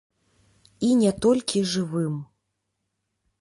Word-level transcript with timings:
І 0.87 0.89
не 1.01 1.11
толькі 1.25 1.61
жывым. 1.75 2.17